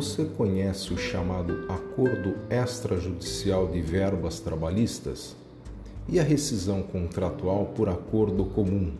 Você 0.00 0.24
conhece 0.24 0.94
o 0.94 0.96
chamado 0.96 1.66
acordo 1.68 2.34
extrajudicial 2.48 3.68
de 3.68 3.82
verbas 3.82 4.40
trabalhistas? 4.40 5.36
E 6.08 6.18
a 6.18 6.22
rescisão 6.22 6.82
contratual 6.82 7.66
por 7.76 7.86
acordo 7.86 8.46
comum? 8.46 8.94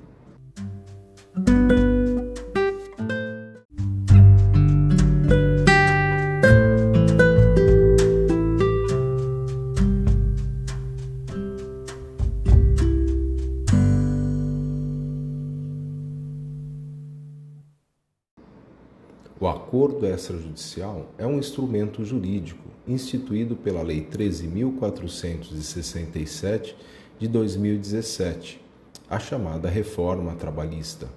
O 19.43 19.49
acordo 19.49 20.07
extrajudicial 20.07 21.07
é 21.17 21.27
um 21.27 21.39
instrumento 21.39 22.05
jurídico 22.05 22.69
instituído 22.87 23.57
pela 23.57 23.81
Lei 23.81 24.07
13.467 24.07 26.75
de 27.19 27.27
2017, 27.27 28.61
a 29.09 29.19
chamada 29.19 29.71
Reforma 29.71 30.35
Trabalhista, 30.35 31.09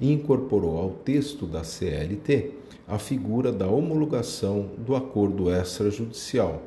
e 0.00 0.12
incorporou 0.12 0.78
ao 0.78 0.90
texto 0.90 1.46
da 1.46 1.64
CLT 1.64 2.52
a 2.86 2.96
figura 2.96 3.50
da 3.50 3.66
homologação 3.66 4.70
do 4.78 4.94
acordo 4.94 5.52
extrajudicial, 5.52 6.62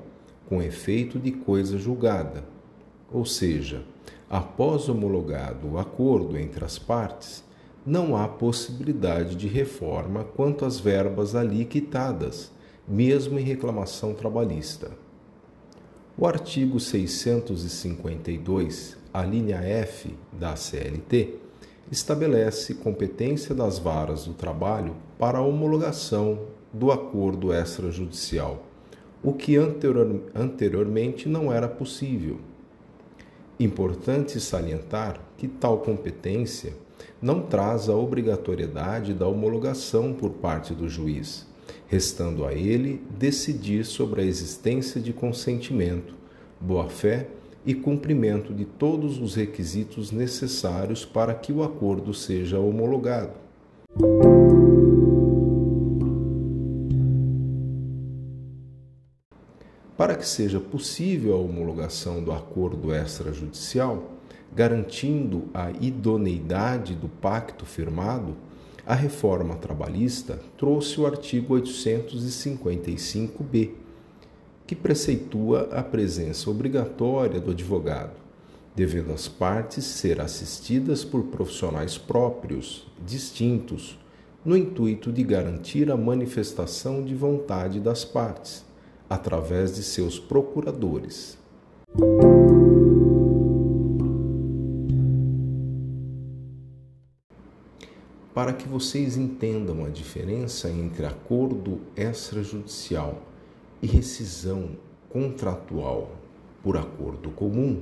com 0.50 0.62
efeito 0.62 1.18
de 1.18 1.32
coisa 1.32 1.78
julgada. 1.78 2.44
Ou 3.14 3.24
seja, 3.24 3.82
após 4.30 4.90
homologado 4.90 5.70
o 5.70 5.80
acordo 5.80 6.38
entre 6.38 6.66
as 6.66 6.78
partes, 6.78 7.47
não 7.88 8.16
há 8.18 8.28
possibilidade 8.28 9.38
de 9.38 9.48
reforma 9.48 10.26
quanto 10.26 10.66
às 10.66 10.78
verbas 10.78 11.34
ali 11.36 11.64
quitadas, 11.64 12.52
mesmo 12.86 13.40
em 13.40 13.44
reclamação 13.44 14.14
trabalhista. 14.14 14.92
O 16.18 16.28
artigo 16.28 16.82
652, 16.82 18.98
a 19.14 19.24
linha 19.24 19.62
F 19.62 20.14
da 20.34 20.58
CLT, 20.58 21.36
estabelece 21.90 22.74
competência 22.74 23.56
das 23.56 23.80
varas 23.80 24.26
do 24.26 24.34
trabalho 24.34 24.94
para 25.18 25.38
a 25.38 25.42
homologação 25.42 26.42
do 26.74 26.92
acordo 26.92 27.54
extrajudicial, 27.54 28.66
o 29.24 29.32
que 29.32 29.56
anterior, 29.56 30.24
anteriormente 30.36 31.30
não 31.30 31.54
era 31.54 31.70
possível. 31.70 32.36
Importante 33.58 34.42
salientar 34.42 35.22
que 35.38 35.48
tal 35.48 35.78
competência 35.78 36.86
não 37.22 37.42
traz 37.42 37.90
a 37.90 37.96
obrigatoriedade 37.96 39.14
da 39.14 39.28
homologação 39.28 40.14
por 40.14 40.32
parte 40.32 40.74
do 40.74 40.88
juiz, 40.88 41.46
restando 41.88 42.46
a 42.46 42.54
ele 42.54 43.02
decidir 43.18 43.86
sobre 43.86 44.22
a 44.22 44.26
existência 44.26 45.02
de 45.02 45.14
consentimento, 45.14 46.16
boa-fé 46.60 47.28
e 47.66 47.74
cumprimento 47.74 48.54
de 48.54 48.66
todos 48.66 49.20
os 49.20 49.36
requisitos 49.36 50.12
necessários 50.12 51.04
para 51.04 51.34
que 51.34 51.52
o 51.52 51.64
acordo 51.64 52.14
seja 52.14 52.60
homologado. 52.60 53.34
Para 59.98 60.16
que 60.16 60.28
seja 60.28 60.60
possível 60.60 61.34
a 61.34 61.38
homologação 61.38 62.24
do 62.24 62.32
acordo 62.32 62.94
extrajudicial, 62.94 64.17
garantindo 64.58 65.46
a 65.54 65.70
idoneidade 65.70 66.96
do 66.96 67.08
pacto 67.08 67.64
firmado, 67.64 68.36
a 68.84 68.96
reforma 68.96 69.56
trabalhista 69.56 70.40
trouxe 70.58 71.00
o 71.00 71.06
artigo 71.06 71.54
855-B, 71.54 73.76
que 74.66 74.76
preceitua 74.76 75.70
a 75.72 75.84
presença 75.84 76.50
obrigatória 76.50 77.40
do 77.40 77.52
advogado, 77.52 78.16
devendo 78.76 79.14
as 79.14 79.28
partes 79.28 79.86
ser 79.86 80.20
assistidas 80.20 81.06
por 81.06 81.26
profissionais 81.26 82.00
próprios, 82.00 82.88
distintos, 83.06 84.00
no 84.44 84.58
intuito 84.58 85.12
de 85.12 85.22
garantir 85.22 85.92
a 85.92 85.98
manifestação 85.98 87.06
de 87.06 87.14
vontade 87.14 87.80
das 87.80 88.04
partes, 88.04 88.66
através 89.08 89.76
de 89.76 89.84
seus 89.84 90.20
procuradores. 90.20 91.38
Para 98.38 98.54
que 98.54 98.68
vocês 98.68 99.18
entendam 99.18 99.84
a 99.84 99.90
diferença 99.90 100.70
entre 100.70 101.08
acordo 101.08 101.80
extrajudicial 101.96 103.24
e 103.82 103.88
rescisão 103.88 104.78
contratual 105.10 106.12
por 106.62 106.78
acordo 106.78 107.32
comum. 107.32 107.82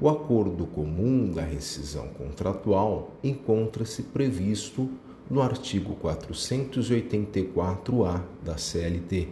O 0.00 0.08
acordo 0.08 0.64
comum 0.64 1.32
da 1.32 1.42
rescisão 1.42 2.06
contratual 2.10 3.10
encontra-se 3.20 4.04
previsto 4.04 4.88
no 5.28 5.42
artigo 5.42 5.96
484-A 6.00 8.22
da 8.44 8.56
CLT, 8.56 9.26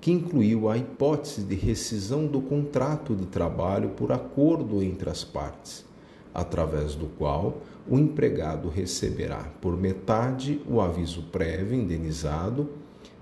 que 0.00 0.12
incluiu 0.12 0.68
a 0.68 0.78
hipótese 0.78 1.42
de 1.42 1.56
rescisão 1.56 2.28
do 2.28 2.40
contrato 2.40 3.16
de 3.16 3.26
trabalho 3.26 3.88
por 3.88 4.12
acordo 4.12 4.80
entre 4.84 5.10
as 5.10 5.24
partes 5.24 5.87
através 6.34 6.94
do 6.94 7.06
qual 7.06 7.62
o 7.88 7.98
empregado 7.98 8.68
receberá 8.68 9.50
por 9.60 9.76
metade 9.76 10.60
o 10.68 10.80
aviso 10.80 11.22
prévio 11.32 11.78
indenizado 11.78 12.68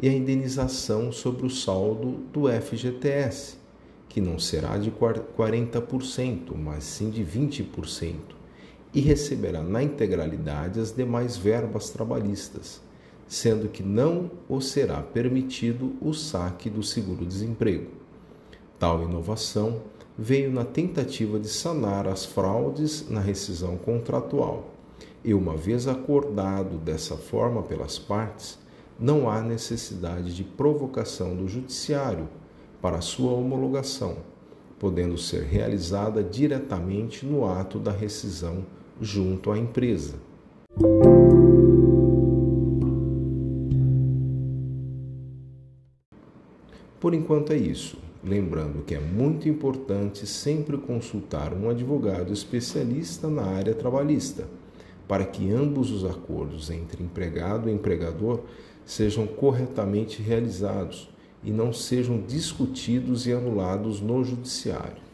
e 0.00 0.08
a 0.08 0.12
indenização 0.12 1.12
sobre 1.12 1.46
o 1.46 1.50
saldo 1.50 2.18
do 2.32 2.48
FGTS, 2.48 3.56
que 4.08 4.20
não 4.20 4.38
será 4.38 4.76
de 4.76 4.90
40%, 4.90 6.54
mas 6.56 6.84
sim 6.84 7.10
de 7.10 7.24
20%, 7.24 8.14
e 8.92 9.00
receberá 9.00 9.62
na 9.62 9.82
integralidade 9.82 10.80
as 10.80 10.94
demais 10.94 11.36
verbas 11.36 11.90
trabalhistas, 11.90 12.80
sendo 13.28 13.68
que 13.68 13.82
não 13.82 14.30
o 14.48 14.60
será 14.60 15.02
permitido 15.02 15.94
o 16.00 16.12
saque 16.12 16.70
do 16.70 16.82
seguro-desemprego. 16.82 17.90
Tal 18.78 19.02
inovação 19.02 19.82
veio 20.18 20.50
na 20.50 20.64
tentativa 20.64 21.38
de 21.38 21.48
sanar 21.48 22.08
as 22.08 22.24
fraudes 22.24 23.08
na 23.10 23.20
rescisão 23.20 23.76
contratual. 23.76 24.70
E 25.22 25.34
uma 25.34 25.56
vez 25.56 25.86
acordado 25.86 26.78
dessa 26.78 27.16
forma 27.16 27.62
pelas 27.62 27.98
partes, 27.98 28.58
não 28.98 29.28
há 29.28 29.42
necessidade 29.42 30.34
de 30.34 30.42
provocação 30.42 31.36
do 31.36 31.46
judiciário 31.46 32.28
para 32.80 33.00
sua 33.00 33.32
homologação, 33.32 34.16
podendo 34.78 35.18
ser 35.18 35.42
realizada 35.42 36.22
diretamente 36.22 37.26
no 37.26 37.44
ato 37.44 37.78
da 37.78 37.90
rescisão 37.90 38.64
junto 39.00 39.50
à 39.50 39.58
empresa. 39.58 40.14
Por 46.98 47.12
enquanto 47.12 47.52
é 47.52 47.56
isso. 47.56 48.05
Lembrando 48.26 48.82
que 48.82 48.92
é 48.92 48.98
muito 48.98 49.48
importante 49.48 50.26
sempre 50.26 50.76
consultar 50.76 51.54
um 51.54 51.70
advogado 51.70 52.32
especialista 52.32 53.28
na 53.28 53.44
área 53.44 53.72
trabalhista, 53.72 54.48
para 55.06 55.24
que 55.24 55.52
ambos 55.52 55.92
os 55.92 56.04
acordos 56.04 56.68
entre 56.68 57.04
empregado 57.04 57.70
e 57.70 57.72
empregador 57.72 58.40
sejam 58.84 59.28
corretamente 59.28 60.20
realizados 60.20 61.08
e 61.44 61.52
não 61.52 61.72
sejam 61.72 62.20
discutidos 62.20 63.28
e 63.28 63.32
anulados 63.32 64.00
no 64.00 64.24
judiciário. 64.24 65.05